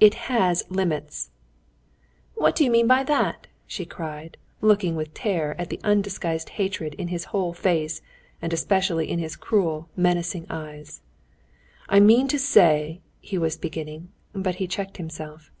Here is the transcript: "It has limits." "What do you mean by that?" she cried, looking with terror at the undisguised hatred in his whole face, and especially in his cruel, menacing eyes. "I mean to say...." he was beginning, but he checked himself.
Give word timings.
"It 0.00 0.14
has 0.26 0.68
limits." 0.68 1.30
"What 2.34 2.56
do 2.56 2.64
you 2.64 2.72
mean 2.72 2.88
by 2.88 3.04
that?" 3.04 3.46
she 3.68 3.84
cried, 3.86 4.36
looking 4.60 4.96
with 4.96 5.14
terror 5.14 5.54
at 5.60 5.70
the 5.70 5.78
undisguised 5.84 6.48
hatred 6.48 6.94
in 6.94 7.06
his 7.06 7.26
whole 7.26 7.52
face, 7.52 8.02
and 8.42 8.52
especially 8.52 9.08
in 9.08 9.20
his 9.20 9.36
cruel, 9.36 9.88
menacing 9.96 10.46
eyes. 10.50 11.02
"I 11.88 12.00
mean 12.00 12.26
to 12.26 12.38
say...." 12.40 13.00
he 13.20 13.38
was 13.38 13.56
beginning, 13.56 14.08
but 14.32 14.56
he 14.56 14.66
checked 14.66 14.96
himself. 14.96 15.52